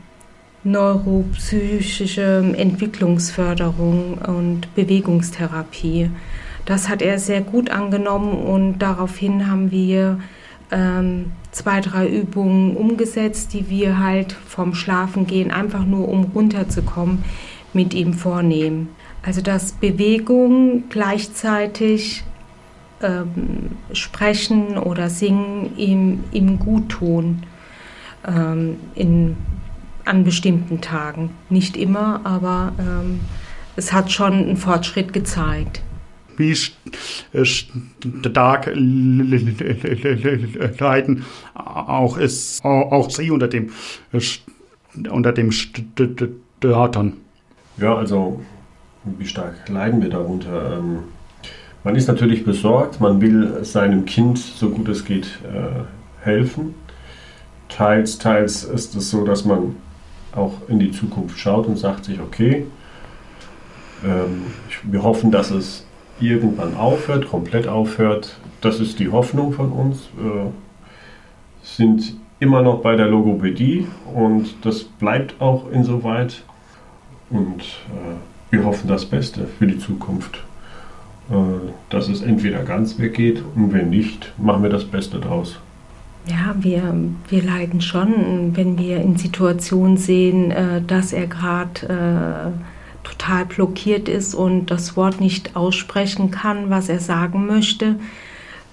neuropsychische 0.64 2.54
Entwicklungsförderung 2.58 4.18
und 4.18 4.74
Bewegungstherapie. 4.76 6.10
Das 6.66 6.90
hat 6.90 7.02
er 7.02 7.20
sehr 7.20 7.42
gut 7.42 7.70
angenommen 7.70 8.34
und 8.34 8.80
daraufhin 8.80 9.50
haben 9.50 9.72
wir 9.72 10.20
ähm, 10.72 11.32
zwei, 11.52 11.82
drei 11.82 12.08
Übungen 12.08 12.76
umgesetzt, 12.76 13.54
die 13.54 13.70
wir 13.70 14.00
halt 14.00 14.34
vom 14.34 14.76
Schlafengehen 14.76 15.52
einfach 15.52 15.86
nur 15.86 16.08
um 16.08 16.26
runterzukommen 16.26 17.24
mit 17.74 17.94
ihm 17.94 18.14
vornehmen. 18.14 18.90
Also 19.24 19.42
dass 19.42 19.72
Bewegung 19.74 20.84
gleichzeitig 20.90 22.24
ähm, 23.02 23.72
Sprechen 23.94 24.78
oder 24.78 25.10
Singen 25.10 25.78
ihm, 25.78 26.24
ihm 26.32 26.60
gut 26.60 26.90
tun 26.90 27.44
ähm, 28.28 28.78
in, 28.96 29.38
an 30.10 30.24
bestimmten 30.24 30.82
Tagen. 30.82 31.32
Nicht 31.50 31.78
immer, 31.78 32.22
aber 32.26 32.74
ähm, 32.80 33.20
es 33.76 33.94
hat 33.94 34.12
schon 34.12 34.34
einen 34.34 34.58
Fortschritt 34.58 35.14
gezeigt 35.14 35.82
wie 36.40 36.56
stark 36.56 38.68
leiden 40.80 41.26
auch 41.54 42.18
ist 42.18 42.64
auch 42.64 43.10
sie 43.10 43.30
unter 43.30 43.50
dem 43.50 43.72
unter 45.12 45.34
dem 45.34 45.52
Störtern. 45.52 47.14
Ja, 47.78 47.96
also 47.96 48.42
wie 49.04 49.26
stark 49.26 49.68
leiden 49.68 50.02
wir 50.02 50.10
darunter? 50.10 50.78
Ähm, 50.78 51.00
man 51.84 51.96
ist 51.96 52.08
natürlich 52.08 52.44
besorgt, 52.44 53.00
man 53.00 53.22
will 53.22 53.64
seinem 53.64 54.06
Kind 54.06 54.38
so 54.38 54.70
gut 54.70 54.90
es 54.90 55.06
geht 55.06 55.40
äh, 55.44 55.84
helfen. 56.24 56.74
Teils, 57.70 58.18
teils 58.18 58.64
ist 58.64 58.96
es 58.96 59.12
so, 59.12 59.24
dass 59.24 59.46
man 59.46 59.76
auch 60.36 60.54
in 60.68 60.80
die 60.80 60.92
Zukunft 60.92 61.38
schaut 61.40 61.68
und 61.68 61.78
sagt 61.78 62.06
sich, 62.06 62.20
okay, 62.20 62.66
ähm, 64.04 64.48
wir 64.84 65.04
hoffen, 65.04 65.32
dass 65.32 65.52
es 65.52 65.86
irgendwann 66.20 66.76
aufhört, 66.76 67.30
komplett 67.30 67.68
aufhört. 67.68 68.38
Das 68.62 68.80
ist 68.80 69.00
die 69.00 69.10
Hoffnung 69.10 69.54
von 69.54 69.72
uns. 69.72 70.10
Wir 70.18 70.52
sind 71.64 72.16
immer 72.40 72.62
noch 72.62 72.82
bei 72.82 72.96
der 72.96 73.08
Logopädie 73.08 73.88
und 74.14 74.54
das 74.64 74.84
bleibt 74.84 75.42
auch 75.42 75.72
insoweit. 75.72 76.44
Und 77.30 77.62
äh, 77.62 78.52
wir 78.52 78.66
hoffen 78.66 78.88
das 78.88 79.06
Beste 79.06 79.48
für 79.58 79.68
die 79.68 79.78
Zukunft. 79.78 80.44
Äh, 81.30 81.70
dass 81.90 82.08
es 82.08 82.22
entweder 82.24 82.64
ganz 82.64 82.98
weggeht 82.98 83.44
und 83.56 83.72
wenn 83.72 83.92
nicht, 83.92 84.34
machen 84.38 84.64
wir 84.64 84.70
das 84.70 84.86
Beste 84.86 85.20
draus. 85.20 85.60
Ja, 86.30 86.56
wir, 86.60 86.94
wir 87.28 87.44
leiden 87.44 87.82
schon, 87.82 88.56
wenn 88.56 88.78
wir 88.78 88.98
in 89.02 89.18
Situationen 89.18 89.98
sehen, 89.98 90.52
äh, 90.52 90.82
dass 90.82 91.12
er 91.12 91.28
gerade 91.28 92.54
total 93.04 93.46
blockiert 93.46 94.08
ist 94.08 94.36
und 94.36 94.68
das 94.68 94.96
Wort 94.96 95.20
nicht 95.20 95.56
aussprechen 95.56 96.32
kann, 96.32 96.70
was 96.70 96.90
er 96.90 97.00
sagen 97.00 97.48
möchte, 97.48 97.96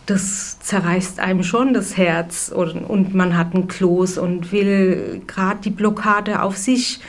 das 0.07 0.61
zerreißt 0.61 1.19
einem 1.19 1.42
schon 1.42 1.75
das 1.75 1.97
Herz 1.97 2.53
und, 2.55 2.77
und 2.85 3.14
man 3.14 3.37
hat 3.37 3.55
einen 3.55 3.66
Kloß 3.66 4.19
und 4.19 4.53
will 4.53 5.23
gerade 5.27 5.61
die 5.64 5.71
Blockade 5.71 6.42
auf 6.42 6.57
sich 6.57 7.01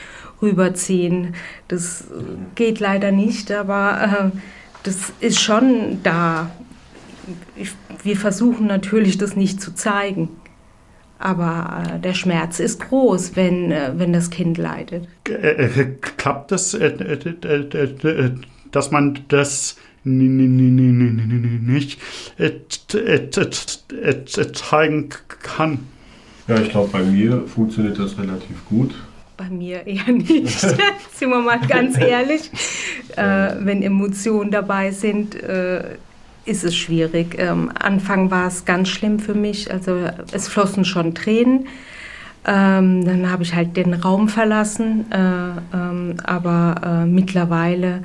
rüberziehen. 0.42 1.34
Das 1.68 2.04
geht 2.56 2.80
leider 2.80 3.12
nicht, 3.12 3.52
aber 3.52 4.32
äh, 4.34 4.38
das 4.82 5.12
ist 5.20 5.40
schon 5.40 6.02
da. 6.02 6.50
Ich, 7.56 7.72
wir 8.02 8.16
versuchen 8.16 8.66
natürlich, 8.66 9.18
das 9.18 9.36
nicht 9.36 9.60
zu 9.60 9.74
zeigen. 9.74 10.30
Aber 11.18 11.82
äh, 11.94 11.98
der 11.98 12.14
Schmerz 12.14 12.60
ist 12.60 12.80
groß, 12.80 13.34
wenn, 13.34 13.72
äh, 13.72 13.92
wenn 13.96 14.12
das 14.12 14.30
Kind 14.30 14.56
leidet. 14.56 15.08
Klappt 16.16 16.52
das, 16.52 16.78
dass 18.70 18.90
man 18.90 19.18
das 19.28 19.76
nicht 20.04 22.00
zeigen 24.54 25.08
kann? 25.42 25.78
Ja, 26.46 26.60
ich 26.60 26.70
glaube, 26.70 26.88
bei 26.92 27.02
mir 27.02 27.42
funktioniert 27.46 27.98
das 27.98 28.16
relativ 28.16 28.64
gut. 28.68 28.94
Bei 29.36 29.50
mir 29.50 29.86
eher 29.86 30.10
nicht, 30.12 30.58
sind 31.14 31.30
wir 31.30 31.40
mal 31.40 31.60
ganz 31.66 31.98
ehrlich. 31.98 32.50
Äh, 33.16 33.56
wenn 33.64 33.82
Emotionen 33.82 34.52
dabei 34.52 34.92
sind, 34.92 35.34
äh, 35.34 35.96
ist 36.48 36.64
es 36.64 36.76
schwierig. 36.76 37.36
Ähm, 37.38 37.70
Anfang 37.78 38.30
war 38.30 38.46
es 38.46 38.64
ganz 38.64 38.88
schlimm 38.88 39.18
für 39.18 39.34
mich, 39.34 39.70
also 39.70 40.08
es 40.32 40.48
flossen 40.48 40.84
schon 40.84 41.14
Tränen. 41.14 41.66
Ähm, 42.46 43.04
dann 43.04 43.30
habe 43.30 43.42
ich 43.42 43.54
halt 43.54 43.76
den 43.76 43.94
Raum 43.94 44.28
verlassen, 44.28 45.10
äh, 45.12 45.76
ähm, 45.76 46.14
aber 46.24 47.02
äh, 47.02 47.06
mittlerweile 47.06 48.02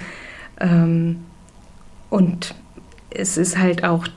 ähm, 0.60 1.18
und 2.10 2.56
es 3.10 3.38
ist 3.38 3.58
halt 3.58 3.84
auch 3.84 4.08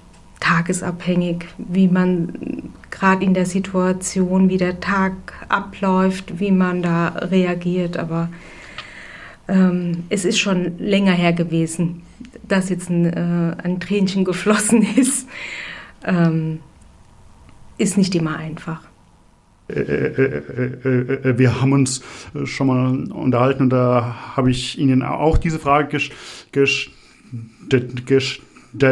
tagesabhängig, 0.41 1.47
wie 1.59 1.89
man 1.89 2.73
gerade 2.91 3.25
in 3.25 3.35
der 3.35 3.47
Situation, 3.47 4.49
wie 4.49 4.59
der 4.59 4.81
Tag 4.81 5.13
abläuft, 5.49 6.39
wie 6.41 6.51
man 6.51 6.83
da 6.83 7.09
reagiert. 7.09 7.97
Aber 7.97 8.29
ähm, 9.49 10.05
es 10.09 10.25
ist 10.25 10.39
schon 10.39 10.79
länger 10.79 11.13
her 11.13 11.33
gewesen, 11.33 12.03
dass 12.47 12.69
jetzt 12.69 12.91
ein, 12.91 13.05
äh, 13.05 13.57
ein 13.63 13.81
Tränchen 13.81 14.25
geflossen 14.25 14.83
ist, 14.97 15.29
ähm, 16.05 16.61
ist 17.79 17.99
nicht 17.99 18.15
immer 18.15 18.37
einfach. 18.37 18.83
Äh, 19.69 19.81
äh, 19.81 21.29
äh, 21.29 21.39
wir 21.39 21.61
haben 21.61 21.73
uns 21.73 22.03
schon 22.45 22.69
mal 22.69 23.11
unterhalten 23.11 23.65
und 23.65 23.71
da 23.71 24.15
habe 24.37 24.49
ich 24.51 24.79
Ihnen 24.79 25.03
auch 25.03 25.39
diese 25.39 25.59
Frage 25.59 25.99
gestellt 26.53 26.93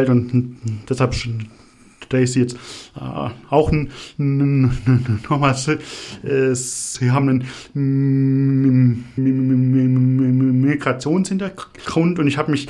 und 0.09 0.57
deshalb 0.89 1.13
stelle 1.13 2.23
ich 2.23 2.33
Sie 2.33 2.41
jetzt 2.41 2.57
auch 2.93 3.31
nochmal. 3.47 5.55
Sie 5.55 7.11
haben 7.11 7.45
einen 7.73 9.05
Migrationshintergrund 10.61 12.19
und 12.19 12.27
ich 12.27 12.37
habe 12.37 12.51
mich 12.51 12.67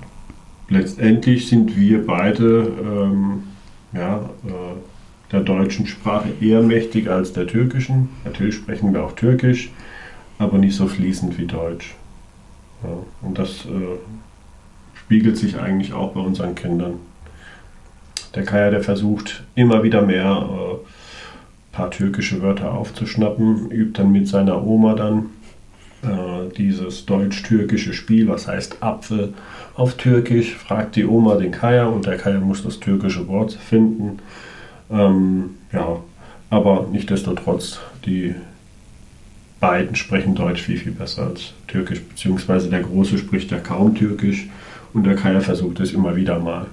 letztendlich 0.69 1.49
sind 1.49 1.77
wir 1.77 2.07
beide 2.07 2.73
ähm, 2.83 3.43
ja, 3.93 4.31
äh, 4.47 5.33
der 5.33 5.41
deutschen 5.41 5.87
Sprache 5.87 6.31
eher 6.41 6.63
mächtig 6.63 7.09
als 7.09 7.33
der 7.33 7.47
türkischen. 7.47 8.09
Natürlich 8.25 8.57
sprechen 8.57 8.93
wir 8.93 9.05
auch 9.05 9.13
Türkisch, 9.13 9.71
aber 10.39 10.59
nicht 10.59 10.77
so 10.77 10.87
fließend 10.87 11.39
wie 11.39 11.47
Deutsch. 11.47 11.95
Ja, 12.83 12.91
und 13.23 13.39
das 13.39 13.67
äh, 13.67 13.99
spiegelt 14.95 15.37
sich 15.37 15.59
eigentlich 15.59 15.93
auch 15.93 16.13
bei 16.13 16.21
unseren 16.21 16.55
Kindern. 16.55 16.95
Der 18.35 18.45
Kaya, 18.45 18.71
der 18.71 18.83
versucht 18.83 19.45
immer 19.55 19.83
wieder 19.83 20.03
mehr 20.03 20.49
äh, 20.49 21.77
paar 21.77 21.91
türkische 21.91 22.43
Wörter 22.43 22.73
aufzuschnappen, 22.73 23.71
übt 23.71 24.01
dann 24.01 24.13
mit 24.13 24.29
seiner 24.29 24.65
Oma 24.65 24.95
dann 24.95 25.27
dieses 26.57 27.05
deutsch-türkische 27.05 27.93
Spiel, 27.93 28.29
was 28.29 28.49
heißt 28.49 28.83
Apfel 28.83 29.35
auf 29.75 29.95
Türkisch, 29.97 30.55
fragt 30.55 30.97
die 30.97 31.05
Oma 31.05 31.37
den 31.37 31.53
Kaya 31.53 31.87
und 31.87 32.07
der 32.07 32.17
Kaya 32.17 32.41
muss 32.41 32.63
das 32.63 32.81
türkische 32.81 33.29
Wort 33.29 33.53
finden. 33.53 34.19
Ähm, 34.91 35.57
ja, 35.73 36.01
aber 36.49 36.89
nichtdestotrotz, 36.91 37.81
die 38.07 38.35
beiden 39.61 39.95
sprechen 39.95 40.35
Deutsch 40.35 40.63
viel, 40.63 40.79
viel 40.79 40.93
besser 40.93 41.27
als 41.27 41.53
Türkisch, 41.67 42.03
beziehungsweise 42.03 42.71
der 42.71 42.81
Große 42.81 43.19
spricht 43.19 43.51
ja 43.51 43.59
kaum 43.59 43.95
Türkisch 43.95 44.49
und 44.95 45.05
der 45.05 45.17
Kaya 45.17 45.41
versucht 45.41 45.81
es 45.81 45.93
immer 45.93 46.17
wieder 46.17 46.39
mal. 46.39 46.67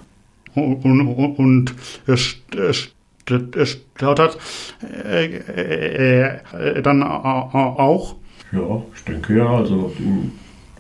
Und, 0.56 0.84
und, 0.86 1.02
und 1.38 1.76
stottert 3.66 4.38
äh, 4.82 5.26
äh, 5.26 6.40
äh, 6.54 6.82
dann 6.82 7.04
auch? 7.04 8.16
Ja, 8.52 8.82
ich 8.96 9.04
denke 9.04 9.38
ja, 9.38 9.48
also 9.48 9.94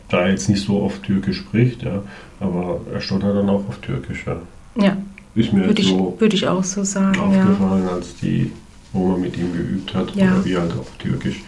da 0.09 0.21
er 0.21 0.31
jetzt 0.31 0.49
nicht 0.49 0.65
so 0.65 0.81
oft 0.81 1.03
Türkisch 1.03 1.37
spricht, 1.39 1.83
ja, 1.83 2.01
aber 2.39 2.79
er 2.93 3.01
stottert 3.01 3.35
dann 3.35 3.49
auch 3.49 3.67
auf 3.67 3.77
Türkisch, 3.79 4.25
ja. 4.25 4.37
Ja. 4.81 4.97
Ist 5.35 5.53
mir 5.53 5.65
Würde 5.65 5.81
ich, 5.81 5.89
so 5.89 6.15
würde 6.17 6.35
ich 6.35 6.47
auch 6.47 6.63
so 6.63 6.83
sagen, 6.83 7.13
ja. 7.33 7.43
aufgefallen, 7.43 7.87
als 7.89 8.15
die 8.15 8.51
Oma 8.93 9.17
mit 9.17 9.37
ihm 9.37 9.53
geübt 9.53 9.93
hat, 9.93 10.15
Ja. 10.15 10.33
oder 10.33 10.45
wie 10.45 10.57
halt 10.57 10.71
auf 10.73 10.89
Türkisch. 10.97 11.43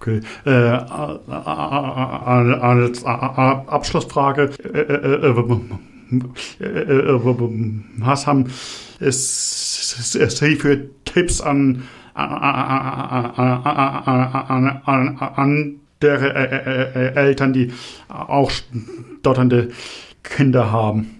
Okay. 0.00 0.20
Äh, 0.44 0.50
als 1.30 3.04
Abschlussfrage, 3.04 4.50
äh, 4.64 4.68
äh, 4.68 5.30
äh, 5.30 5.52
äh, 6.60 7.20
was 7.98 8.26
haben 8.26 8.46
es, 8.98 10.14
es 10.18 10.36
Sie 10.38 10.56
für 10.56 10.88
Tipps 11.12 11.40
an, 11.40 11.84
an, 12.14 12.32
an, 13.36 14.82
an, 14.84 15.18
an 15.18 15.80
andere 16.02 16.34
äh, 16.34 17.08
äh, 17.08 17.14
Eltern, 17.14 17.52
die 17.52 17.72
auch 18.08 18.50
stotternde 18.50 19.70
Kinder 20.22 20.72
haben? 20.72 21.18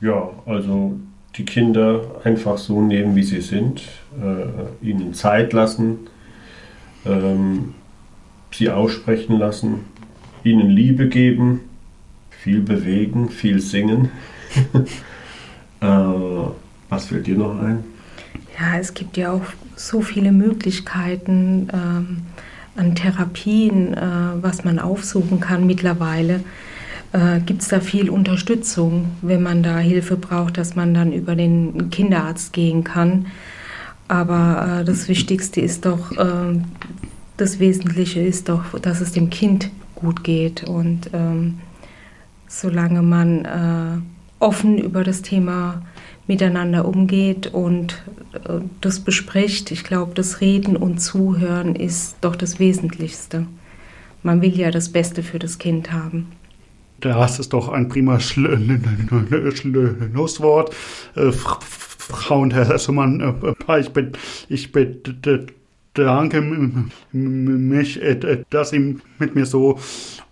Ja, 0.00 0.30
also 0.46 0.98
die 1.36 1.44
Kinder 1.44 2.20
einfach 2.24 2.58
so 2.58 2.80
nehmen, 2.80 3.16
wie 3.16 3.22
sie 3.22 3.40
sind, 3.40 3.82
äh, 4.20 4.86
ihnen 4.86 5.14
Zeit 5.14 5.52
lassen, 5.52 6.08
ähm, 7.06 7.74
sie 8.52 8.70
aussprechen 8.70 9.38
lassen, 9.38 9.86
ihnen 10.44 10.68
Liebe 10.68 11.08
geben, 11.08 11.60
viel 12.30 12.60
bewegen, 12.60 13.30
viel 13.30 13.60
singen. 13.60 14.10
äh, 15.80 15.86
was 16.88 17.06
fällt 17.06 17.26
dir 17.26 17.38
noch 17.38 17.58
ein? 17.60 17.91
Ja, 18.58 18.78
es 18.78 18.94
gibt 18.94 19.16
ja 19.16 19.32
auch 19.32 19.44
so 19.76 20.02
viele 20.02 20.32
Möglichkeiten 20.32 21.68
ähm, 21.72 22.22
an 22.76 22.94
Therapien, 22.94 23.94
äh, 23.94 24.00
was 24.40 24.64
man 24.64 24.78
aufsuchen 24.78 25.40
kann 25.40 25.66
mittlerweile. 25.66 26.44
Äh, 27.12 27.40
gibt 27.40 27.62
es 27.62 27.68
da 27.68 27.80
viel 27.80 28.10
Unterstützung, 28.10 29.12
wenn 29.22 29.42
man 29.42 29.62
da 29.62 29.78
Hilfe 29.78 30.16
braucht, 30.16 30.58
dass 30.58 30.76
man 30.76 30.94
dann 30.94 31.12
über 31.12 31.34
den 31.34 31.90
Kinderarzt 31.90 32.52
gehen 32.52 32.84
kann. 32.84 33.26
Aber 34.08 34.80
äh, 34.80 34.84
das 34.84 35.08
Wichtigste 35.08 35.60
ist 35.60 35.84
doch, 35.86 36.12
äh, 36.12 36.60
das 37.36 37.58
Wesentliche 37.58 38.20
ist 38.20 38.48
doch, 38.48 38.78
dass 38.78 39.00
es 39.00 39.12
dem 39.12 39.30
Kind 39.30 39.70
gut 39.94 40.24
geht. 40.24 40.64
Und 40.64 41.10
ähm, 41.12 41.58
solange 42.48 43.02
man 43.02 43.44
äh, 43.44 43.98
offen 44.38 44.78
über 44.78 45.04
das 45.04 45.22
Thema 45.22 45.82
miteinander 46.32 46.86
umgeht 46.86 47.48
und 47.48 48.02
äh, 48.32 48.60
das 48.80 49.00
bespricht. 49.00 49.70
Ich 49.70 49.84
glaube, 49.84 50.14
das 50.14 50.40
Reden 50.40 50.78
und 50.78 50.98
Zuhören 50.98 51.76
ist 51.76 52.16
doch 52.22 52.36
das 52.36 52.58
Wesentlichste. 52.58 53.46
Man 54.22 54.40
will 54.40 54.58
ja 54.58 54.70
das 54.70 54.88
Beste 54.88 55.22
für 55.22 55.38
das 55.38 55.58
Kind 55.58 55.92
haben. 55.92 56.28
Das 57.00 57.38
ist 57.38 57.52
doch 57.52 57.68
ein 57.68 57.88
prima 57.88 58.18
Schl 58.18 58.80
Schlusswort. 59.54 60.74
Äh, 61.16 61.32
Frau 61.32 62.40
und 62.40 62.54
Herr 62.54 62.66
Hessemann, 62.66 63.20
äh, 63.68 63.80
ich, 63.80 63.90
bin, 63.90 64.12
ich 64.48 64.72
bedanke 64.72 66.40
mich, 66.40 68.00
dass 68.48 68.70
Sie 68.70 68.96
mit 69.18 69.34
mir 69.34 69.44
so 69.44 69.78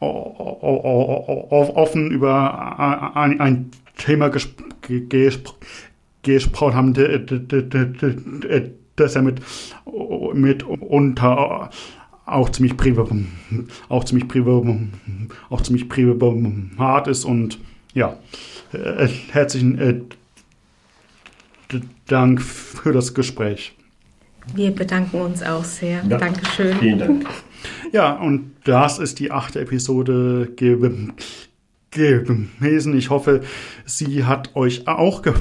offen 0.01 2.11
über 2.11 3.17
ein 3.17 3.71
Thema 3.99 4.31
gesprochen 4.31 4.71
gesprochen 6.23 6.75
haben, 6.75 6.95
dass 8.97 9.17
er 9.17 9.23
mit, 9.23 9.41
mit 10.35 10.63
unter 10.63 11.71
auch 12.27 12.51
ziemlich 12.51 12.77
privat, 12.77 13.09
auch 13.89 14.05
ziemlich 14.05 14.29
privat, 14.29 14.77
auch 15.49 15.61
ziemlich 15.63 15.89
privat 15.89 17.09
ist 17.09 17.25
und 17.25 17.59
ja, 17.93 18.17
äh, 18.73 19.09
herzlichen 19.33 19.79
äh, 19.79 20.01
Dank 22.07 22.43
für 22.43 22.93
das 22.93 23.15
Gespräch. 23.15 23.73
Wir 24.55 24.75
bedanken 24.75 25.21
uns 25.21 25.43
auch 25.43 25.65
sehr. 25.65 26.03
Ja, 26.09 26.19
Dankeschön. 26.19 26.77
Vielen 26.79 26.99
Dank. 26.99 27.27
Ja, 27.93 28.15
und 28.15 28.53
das 28.65 28.99
ist 28.99 29.19
die 29.19 29.31
achte 29.31 29.61
Episode 29.61 30.51
ge 30.57 30.79
gewesen. 31.91 32.97
Ich 32.97 33.11
hoffe, 33.11 33.41
sie 33.85 34.25
hat 34.25 34.55
euch 34.57 34.87
auch 34.87 35.23
ge 35.23 35.35